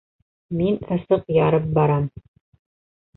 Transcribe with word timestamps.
Мин 0.61 0.79
ысыҡ 0.95 1.29
ярып 1.35 1.67
барам! 1.79 2.09